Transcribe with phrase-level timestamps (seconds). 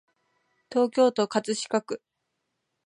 [0.71, 2.01] 東京都葛飾区